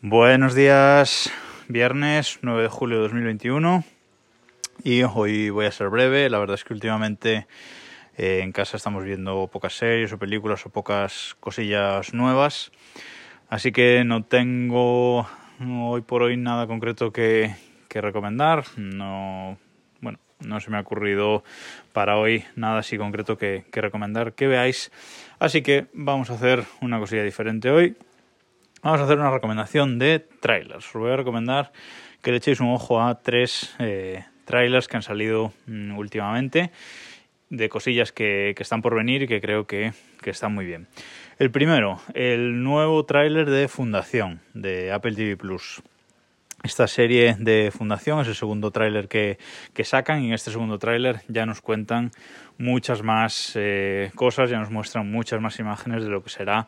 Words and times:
Buenos 0.00 0.54
días, 0.54 1.28
viernes 1.66 2.38
9 2.42 2.62
de 2.62 2.68
julio 2.68 2.98
de 2.98 3.02
2021 3.02 3.82
y 4.84 5.02
hoy 5.02 5.50
voy 5.50 5.66
a 5.66 5.72
ser 5.72 5.88
breve. 5.88 6.30
La 6.30 6.38
verdad 6.38 6.54
es 6.54 6.62
que 6.62 6.72
últimamente 6.72 7.48
eh, 8.16 8.38
en 8.44 8.52
casa 8.52 8.76
estamos 8.76 9.02
viendo 9.02 9.48
pocas 9.48 9.76
series 9.76 10.12
o 10.12 10.18
películas 10.18 10.64
o 10.64 10.70
pocas 10.70 11.34
cosillas 11.40 12.14
nuevas, 12.14 12.70
así 13.48 13.72
que 13.72 14.04
no 14.04 14.22
tengo 14.22 15.26
hoy 15.68 16.02
por 16.02 16.22
hoy 16.22 16.36
nada 16.36 16.68
concreto 16.68 17.12
que, 17.12 17.56
que 17.88 18.00
recomendar. 18.00 18.66
No, 18.76 19.58
bueno, 20.00 20.20
no 20.38 20.60
se 20.60 20.70
me 20.70 20.76
ha 20.76 20.80
ocurrido 20.82 21.42
para 21.92 22.18
hoy 22.18 22.44
nada 22.54 22.78
así 22.78 22.98
concreto 22.98 23.36
que, 23.36 23.64
que 23.72 23.80
recomendar 23.80 24.34
que 24.34 24.46
veáis, 24.46 24.92
así 25.40 25.62
que 25.62 25.88
vamos 25.92 26.30
a 26.30 26.34
hacer 26.34 26.62
una 26.82 27.00
cosilla 27.00 27.24
diferente 27.24 27.72
hoy 27.72 27.96
Vamos 28.82 29.00
a 29.00 29.04
hacer 29.04 29.18
una 29.18 29.30
recomendación 29.30 29.98
de 29.98 30.20
trailers. 30.20 30.86
Os 30.86 30.92
voy 30.92 31.10
a 31.10 31.16
recomendar 31.16 31.72
que 32.22 32.30
le 32.30 32.36
echéis 32.36 32.60
un 32.60 32.68
ojo 32.68 33.02
a 33.02 33.20
tres 33.20 33.74
eh, 33.80 34.24
trailers 34.44 34.86
que 34.86 34.96
han 34.96 35.02
salido 35.02 35.52
mm, 35.66 35.98
últimamente 35.98 36.70
de 37.50 37.68
cosillas 37.68 38.12
que, 38.12 38.52
que, 38.56 38.62
están 38.62 38.82
por 38.82 38.94
venir 38.94 39.22
y 39.22 39.26
que 39.26 39.40
creo 39.40 39.66
que, 39.66 39.92
que, 40.22 40.30
están 40.30 40.54
muy 40.54 40.64
bien. 40.64 40.86
El 41.38 41.50
primero, 41.50 42.00
el 42.14 42.62
nuevo 42.62 43.04
tráiler 43.04 43.50
de 43.50 43.68
Fundación 43.68 44.40
de 44.54 44.92
Apple 44.92 45.14
TV 45.14 45.36
Plus. 45.36 45.82
Esta 46.64 46.88
serie 46.88 47.36
de 47.38 47.70
Fundación 47.70 48.20
es 48.20 48.26
el 48.26 48.34
segundo 48.34 48.72
tráiler 48.72 49.06
que, 49.06 49.38
que, 49.74 49.84
sacan 49.84 50.22
y 50.22 50.28
en 50.28 50.34
este 50.34 50.50
segundo 50.50 50.78
tráiler 50.80 51.20
ya 51.28 51.46
nos 51.46 51.60
cuentan 51.60 52.10
muchas 52.58 53.04
más 53.04 53.52
eh, 53.54 54.10
cosas, 54.16 54.50
ya 54.50 54.58
nos 54.58 54.70
muestran 54.70 55.08
muchas 55.08 55.40
más 55.40 55.60
imágenes 55.60 56.02
de 56.02 56.10
lo 56.10 56.24
que 56.24 56.30
será 56.30 56.66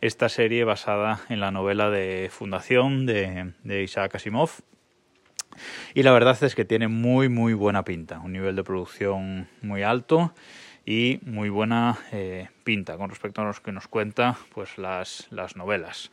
esta 0.00 0.28
serie 0.28 0.64
basada 0.64 1.20
en 1.28 1.38
la 1.38 1.52
novela 1.52 1.88
de 1.88 2.30
Fundación 2.32 3.06
de, 3.06 3.52
de 3.62 3.82
Isaac 3.84 4.16
Asimov. 4.16 4.50
Y 5.94 6.02
la 6.02 6.10
verdad 6.10 6.36
es 6.42 6.56
que 6.56 6.64
tiene 6.64 6.88
muy 6.88 7.28
muy 7.28 7.54
buena 7.54 7.84
pinta, 7.84 8.18
un 8.18 8.32
nivel 8.32 8.56
de 8.56 8.64
producción 8.64 9.48
muy 9.62 9.84
alto 9.84 10.34
y 10.84 11.20
muy 11.22 11.48
buena 11.48 11.98
eh, 12.12 12.48
pinta 12.64 12.96
con 12.96 13.10
respecto 13.10 13.42
a 13.42 13.44
los 13.44 13.60
que 13.60 13.72
nos 13.72 13.88
cuenta 13.88 14.38
pues 14.54 14.78
las, 14.78 15.26
las 15.30 15.56
novelas. 15.56 16.10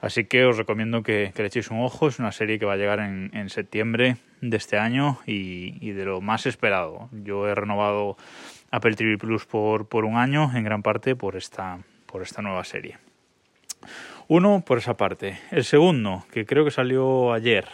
Así 0.00 0.24
que 0.24 0.44
os 0.44 0.56
recomiendo 0.56 1.02
que, 1.02 1.32
le 1.36 1.46
echéis 1.46 1.70
un 1.70 1.80
ojo, 1.80 2.08
es 2.08 2.18
una 2.18 2.32
serie 2.32 2.58
que 2.58 2.66
va 2.66 2.74
a 2.74 2.76
llegar 2.76 3.00
en, 3.00 3.30
en 3.34 3.48
septiembre 3.48 4.16
de 4.40 4.56
este 4.56 4.78
año 4.78 5.18
y, 5.26 5.76
y, 5.80 5.92
de 5.92 6.04
lo 6.04 6.20
más 6.20 6.46
esperado. 6.46 7.08
Yo 7.12 7.48
he 7.48 7.54
renovado 7.54 8.16
Apple 8.70 8.94
TV 8.94 9.18
Plus 9.18 9.46
por, 9.46 9.88
por 9.88 10.04
un 10.04 10.16
año, 10.16 10.50
en 10.54 10.64
gran 10.64 10.82
parte 10.82 11.16
por 11.16 11.36
esta, 11.36 11.78
por 12.06 12.22
esta 12.22 12.42
nueva 12.42 12.64
serie. 12.64 12.98
Uno, 14.28 14.62
por 14.66 14.78
esa 14.78 14.96
parte. 14.96 15.38
El 15.50 15.64
segundo, 15.64 16.26
que 16.30 16.44
creo 16.44 16.64
que 16.64 16.70
salió 16.70 17.32
ayer, 17.32 17.66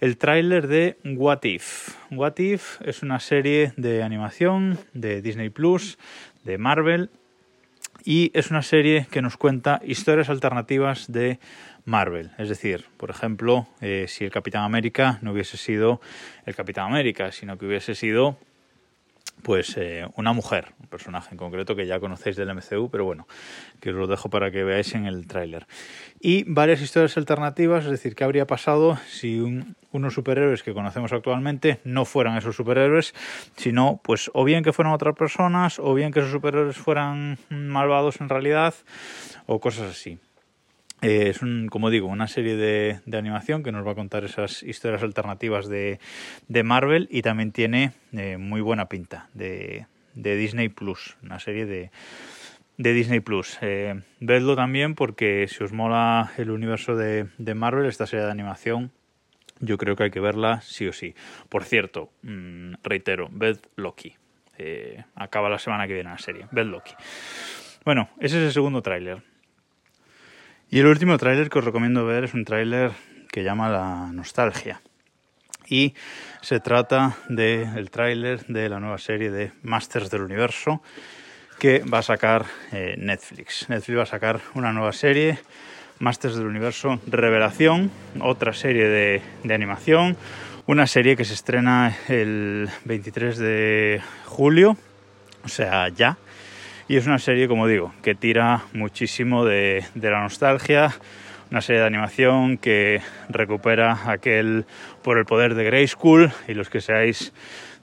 el 0.00 0.16
tráiler 0.16 0.68
de 0.68 0.96
What 1.04 1.44
If. 1.44 1.96
What 2.10 2.38
If 2.38 2.80
es 2.82 3.02
una 3.02 3.20
serie 3.20 3.72
de 3.76 4.02
animación 4.02 4.78
de 4.94 5.22
Disney 5.22 5.50
Plus, 5.50 5.98
de 6.44 6.58
Marvel, 6.58 7.10
y 8.04 8.30
es 8.34 8.50
una 8.50 8.62
serie 8.62 9.06
que 9.10 9.22
nos 9.22 9.36
cuenta 9.36 9.80
historias 9.84 10.28
alternativas 10.28 11.10
de 11.10 11.40
Marvel. 11.84 12.30
Es 12.38 12.48
decir, 12.48 12.84
por 12.96 13.10
ejemplo, 13.10 13.66
eh, 13.80 14.06
si 14.08 14.24
el 14.24 14.30
Capitán 14.30 14.62
América 14.62 15.18
no 15.22 15.32
hubiese 15.32 15.56
sido 15.56 16.00
el 16.46 16.54
Capitán 16.54 16.86
América, 16.86 17.32
sino 17.32 17.58
que 17.58 17.66
hubiese 17.66 17.94
sido 17.94 18.38
pues 19.42 19.76
eh, 19.76 20.06
una 20.16 20.32
mujer, 20.32 20.72
un 20.80 20.88
personaje 20.88 21.30
en 21.32 21.38
concreto 21.38 21.76
que 21.76 21.86
ya 21.86 22.00
conocéis 22.00 22.36
del 22.36 22.54
MCU, 22.54 22.90
pero 22.90 23.04
bueno, 23.04 23.26
que 23.80 23.90
os 23.90 23.96
lo 23.96 24.06
dejo 24.06 24.30
para 24.30 24.50
que 24.50 24.64
veáis 24.64 24.94
en 24.94 25.06
el 25.06 25.26
tráiler. 25.26 25.66
Y 26.20 26.44
varias 26.44 26.80
historias 26.80 27.16
alternativas, 27.16 27.84
es 27.84 27.90
decir, 27.90 28.14
qué 28.14 28.24
habría 28.24 28.46
pasado 28.46 28.98
si 29.08 29.38
un, 29.38 29.76
unos 29.92 30.14
superhéroes 30.14 30.62
que 30.62 30.74
conocemos 30.74 31.12
actualmente 31.12 31.80
no 31.84 32.04
fueran 32.04 32.36
esos 32.36 32.56
superhéroes, 32.56 33.14
sino 33.56 34.00
pues 34.02 34.30
o 34.34 34.44
bien 34.44 34.62
que 34.62 34.72
fueran 34.72 34.92
otras 34.92 35.14
personas, 35.14 35.78
o 35.78 35.94
bien 35.94 36.12
que 36.12 36.20
esos 36.20 36.32
superhéroes 36.32 36.76
fueran 36.76 37.38
malvados 37.48 38.20
en 38.20 38.28
realidad, 38.28 38.74
o 39.46 39.60
cosas 39.60 39.90
así. 39.90 40.18
Eh, 41.00 41.28
es, 41.28 41.42
un, 41.42 41.68
como 41.68 41.90
digo, 41.90 42.08
una 42.08 42.26
serie 42.26 42.56
de, 42.56 43.00
de, 43.06 43.18
animación 43.18 43.62
que 43.62 43.70
nos 43.70 43.86
va 43.86 43.92
a 43.92 43.94
contar 43.94 44.24
esas 44.24 44.62
historias 44.64 45.02
alternativas 45.02 45.68
de, 45.68 46.00
de 46.48 46.62
Marvel 46.64 47.08
y 47.10 47.22
también 47.22 47.52
tiene 47.52 47.92
eh, 48.12 48.36
muy 48.36 48.60
buena 48.60 48.88
pinta 48.88 49.28
de, 49.32 49.86
de, 50.14 50.36
Disney 50.36 50.68
Plus, 50.68 51.16
una 51.22 51.38
serie 51.38 51.66
de, 51.66 51.90
de 52.78 52.92
Disney 52.92 53.20
Plus. 53.20 53.58
Eh, 53.60 54.00
vedlo 54.18 54.56
también 54.56 54.96
porque 54.96 55.46
si 55.48 55.62
os 55.62 55.72
mola 55.72 56.32
el 56.36 56.50
universo 56.50 56.96
de, 56.96 57.28
de 57.38 57.54
Marvel, 57.54 57.86
esta 57.86 58.06
serie 58.06 58.24
de 58.24 58.32
animación, 58.32 58.90
yo 59.60 59.78
creo 59.78 59.94
que 59.94 60.04
hay 60.04 60.10
que 60.10 60.20
verla 60.20 60.60
sí 60.62 60.88
o 60.88 60.92
sí. 60.92 61.14
Por 61.48 61.64
cierto, 61.64 62.10
mmm, 62.22 62.74
reitero, 62.82 63.28
ved 63.30 63.58
Loki. 63.76 64.14
Eh, 64.56 65.04
acaba 65.14 65.48
la 65.48 65.60
semana 65.60 65.86
que 65.86 65.94
viene 65.94 66.10
la 66.10 66.18
serie. 66.18 66.46
Ved 66.50 66.66
Loki. 66.66 66.92
Bueno, 67.84 68.10
ese 68.18 68.38
es 68.38 68.46
el 68.46 68.52
segundo 68.52 68.82
tráiler. 68.82 69.22
Y 70.70 70.80
el 70.80 70.86
último 70.86 71.16
tráiler 71.16 71.48
que 71.48 71.60
os 71.60 71.64
recomiendo 71.64 72.04
ver 72.04 72.24
es 72.24 72.34
un 72.34 72.44
tráiler 72.44 72.90
que 73.32 73.42
llama 73.42 73.70
La 73.70 74.12
Nostalgia. 74.12 74.82
Y 75.66 75.94
se 76.42 76.60
trata 76.60 77.16
del 77.30 77.74
de 77.74 77.90
tráiler 77.90 78.44
de 78.48 78.68
la 78.68 78.78
nueva 78.78 78.98
serie 78.98 79.30
de 79.30 79.52
Masters 79.62 80.10
del 80.10 80.22
Universo 80.22 80.82
que 81.58 81.78
va 81.80 82.00
a 82.00 82.02
sacar 82.02 82.44
eh, 82.72 82.96
Netflix. 82.98 83.66
Netflix 83.70 83.98
va 83.98 84.02
a 84.02 84.06
sacar 84.06 84.40
una 84.52 84.74
nueva 84.74 84.92
serie, 84.92 85.38
Masters 86.00 86.36
del 86.36 86.46
Universo 86.46 87.00
Revelación, 87.06 87.90
otra 88.20 88.52
serie 88.52 88.88
de, 88.88 89.22
de 89.44 89.54
animación, 89.54 90.18
una 90.66 90.86
serie 90.86 91.16
que 91.16 91.24
se 91.24 91.32
estrena 91.32 91.96
el 92.08 92.68
23 92.84 93.38
de 93.38 94.02
julio, 94.26 94.76
o 95.44 95.48
sea, 95.48 95.88
ya 95.88 96.18
y 96.88 96.96
es 96.96 97.06
una 97.06 97.18
serie, 97.18 97.48
como 97.48 97.66
digo, 97.66 97.92
que 98.02 98.14
tira 98.14 98.64
muchísimo 98.72 99.44
de, 99.44 99.84
la 99.94 100.22
nostalgia, 100.22 100.94
una 101.50 101.60
serie 101.60 101.82
de 101.82 101.86
animación 101.86 102.56
que 102.56 103.02
recupera 103.28 104.10
aquel 104.10 104.64
por 105.02 105.18
el 105.18 105.26
poder 105.26 105.54
de 105.54 105.64
Grey 105.64 105.86
School 105.86 106.32
y 106.48 106.54
los 106.54 106.70
que 106.70 106.80
seáis 106.80 107.34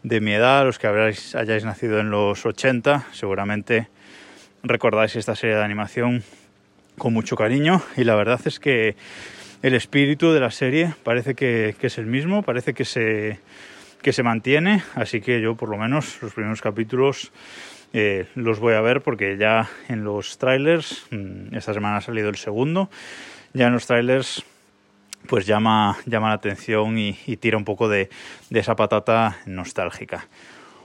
de 0.01 0.21
mi 0.21 0.33
edad, 0.33 0.66
los 0.66 0.79
que 0.79 0.88
habráis, 0.88 1.35
hayáis 1.35 1.63
nacido 1.63 1.99
en 1.99 2.09
los 2.09 2.47
80, 2.47 3.05
seguramente 3.11 3.89
recordáis 4.63 5.16
esta 5.16 5.35
serie 5.35 5.55
de 5.55 5.63
animación 5.63 6.23
con 6.97 7.13
mucho 7.13 7.35
cariño. 7.35 7.83
Y 7.97 8.05
la 8.05 8.16
verdad 8.16 8.41
es 8.45 8.59
que 8.59 8.95
el 9.61 9.75
espíritu 9.75 10.31
de 10.31 10.39
la 10.39 10.49
serie 10.49 10.95
parece 11.03 11.35
que, 11.35 11.75
que 11.79 11.87
es 11.87 11.97
el 11.99 12.07
mismo, 12.07 12.41
parece 12.41 12.73
que 12.73 12.85
se, 12.85 13.39
que 14.01 14.13
se 14.13 14.23
mantiene, 14.23 14.81
así 14.95 15.22
que 15.22 15.41
yo 15.41 15.55
por 15.55 15.69
lo 15.69 15.77
menos 15.77 16.17
los 16.23 16.33
primeros 16.33 16.61
capítulos 16.61 17.31
eh, 17.97 18.28
los 18.35 18.59
voy 18.59 18.73
a 18.73 18.81
ver 18.81 19.01
porque 19.01 19.38
ya 19.38 19.69
en 19.88 20.03
los 20.03 20.38
trailers, 20.38 21.06
mm, 21.11 21.56
esta 21.56 21.73
semana 21.73 21.97
ha 21.97 22.01
salido 22.01 22.28
el 22.28 22.35
segundo, 22.35 22.89
ya 23.53 23.67
en 23.67 23.73
los 23.73 23.88
trailers 23.88 24.44
pues 25.29 25.45
llama, 25.45 25.97
llama 26.05 26.28
la 26.28 26.34
atención 26.34 26.97
y, 26.97 27.13
tira 27.38 27.57
un 27.57 27.63
poco 27.63 27.88
de, 27.88 28.09
de, 28.50 28.59
esa 28.59 28.75
patata 28.75 29.38
nostálgica. 29.45 30.28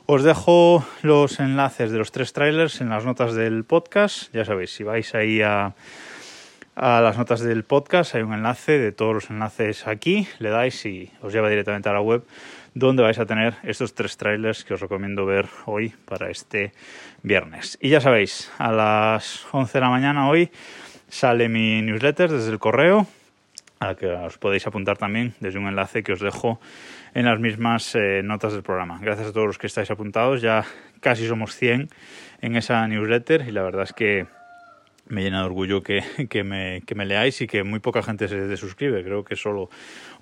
Os 0.06 0.22
dejo 0.22 0.86
los 1.02 1.40
enlaces 1.40 1.90
de 1.90 1.98
los 1.98 2.12
tres 2.12 2.32
trailers 2.32 2.80
en 2.80 2.90
las 2.90 3.04
notas 3.04 3.34
del 3.34 3.64
podcast. 3.64 4.32
Ya 4.32 4.44
sabéis, 4.44 4.70
si 4.70 4.84
vais 4.84 5.12
ahí 5.16 5.42
a, 5.42 5.74
a 6.76 7.00
las 7.00 7.18
notas 7.18 7.40
del 7.40 7.64
podcast 7.64 8.14
hay 8.14 8.22
un 8.22 8.32
enlace 8.32 8.78
de 8.78 8.92
todos 8.92 9.14
los 9.14 9.30
enlaces 9.30 9.86
aquí, 9.86 10.28
le 10.38 10.50
dais 10.50 10.84
y 10.86 11.10
os 11.20 11.32
lleva 11.32 11.48
directamente 11.48 11.88
a 11.88 11.92
la 11.92 12.00
web 12.00 12.22
donde 12.74 13.02
vais 13.02 13.18
a 13.18 13.26
tener 13.26 13.54
estos 13.62 13.94
tres 13.94 14.16
trailers 14.16 14.64
que 14.64 14.74
os 14.74 14.80
recomiendo 14.80 15.26
ver 15.26 15.46
hoy 15.66 15.92
para 16.04 16.30
este 16.30 16.72
viernes. 17.22 17.78
Y 17.80 17.88
ya 17.88 18.00
sabéis, 18.00 18.50
a 18.58 18.72
las 18.72 19.46
11 19.52 19.72
de 19.72 19.80
la 19.80 19.90
mañana 19.90 20.28
hoy 20.28 20.50
sale 21.08 21.48
mi 21.48 21.82
newsletter 21.82 22.30
desde 22.30 22.50
el 22.50 22.58
correo, 22.58 23.06
a 23.80 23.88
la 23.88 23.94
que 23.96 24.06
os 24.06 24.38
podéis 24.38 24.66
apuntar 24.66 24.98
también 24.98 25.34
desde 25.40 25.58
un 25.58 25.66
enlace 25.66 26.02
que 26.02 26.12
os 26.12 26.20
dejo 26.20 26.60
en 27.14 27.24
las 27.24 27.40
mismas 27.40 27.94
eh, 27.96 28.22
notas 28.22 28.52
del 28.52 28.62
programa. 28.62 28.98
Gracias 29.00 29.28
a 29.28 29.32
todos 29.32 29.46
los 29.46 29.58
que 29.58 29.66
estáis 29.66 29.90
apuntados, 29.90 30.40
ya 30.40 30.64
casi 31.00 31.26
somos 31.26 31.56
100 31.56 31.88
en 32.42 32.56
esa 32.56 32.86
newsletter 32.86 33.46
y 33.48 33.50
la 33.50 33.62
verdad 33.62 33.82
es 33.82 33.92
que 33.92 34.26
me 35.10 35.22
llena 35.22 35.40
de 35.40 35.46
orgullo 35.46 35.82
que, 35.82 36.02
me, 36.44 37.04
leáis 37.04 37.40
y 37.42 37.46
que 37.46 37.62
muy 37.62 37.80
poca 37.80 38.02
gente 38.02 38.28
se 38.28 38.36
desuscribe. 38.36 39.04
Creo 39.04 39.24
que 39.24 39.36
solo 39.36 39.68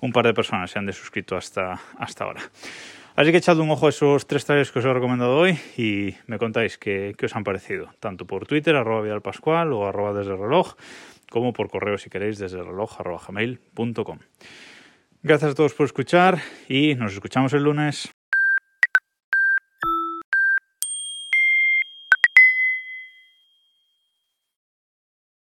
un 0.01 0.11
par 0.11 0.25
de 0.25 0.33
personas 0.33 0.71
se 0.71 0.79
han 0.79 0.85
desuscrito 0.85 1.37
hasta, 1.37 1.79
hasta 1.97 2.25
ahora. 2.25 2.41
Así 3.15 3.31
que 3.31 3.37
echad 3.37 3.57
un 3.59 3.69
ojo 3.69 3.87
a 3.87 3.89
esos 3.89 4.27
tres 4.27 4.45
trailers 4.45 4.71
que 4.71 4.79
os 4.79 4.85
he 4.85 4.93
recomendado 4.93 5.37
hoy 5.37 5.57
y 5.77 6.15
me 6.27 6.37
contáis 6.37 6.77
qué, 6.77 7.13
qué 7.17 7.25
os 7.25 7.35
han 7.35 7.43
parecido, 7.43 7.89
tanto 7.99 8.25
por 8.25 8.47
Twitter, 8.47 8.75
arroba 8.75 9.01
Vidal 9.01 9.21
Pascual 9.21 9.73
o 9.73 9.87
arroba 9.87 10.13
desde 10.13 10.31
el 10.31 10.39
reloj, 10.39 10.75
como 11.29 11.51
por 11.51 11.69
correo 11.69 11.97
si 11.97 12.09
queréis 12.09 12.39
desde 12.39 12.59
el 12.59 12.65
reloj 12.65 12.99
arroba 12.99 13.19
gmail.com. 13.27 14.19
Gracias 15.21 15.51
a 15.51 15.55
todos 15.55 15.73
por 15.73 15.85
escuchar 15.85 16.39
y 16.69 16.95
nos 16.95 17.13
escuchamos 17.13 17.51
el 17.53 17.63
lunes. 17.63 18.09